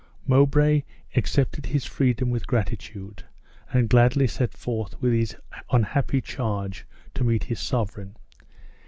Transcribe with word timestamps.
Mowbray 0.25 0.81
accepted 1.15 1.67
his 1.67 1.85
freedom 1.85 2.31
with 2.31 2.47
gratitude, 2.47 3.23
and 3.71 3.87
gladly 3.87 4.25
set 4.25 4.51
forth 4.57 4.99
with 4.99 5.13
his 5.13 5.35
unhappy 5.69 6.21
charge 6.21 6.87
to 7.13 7.23
meet 7.23 7.43
his 7.43 7.59
sovereign. 7.59 8.17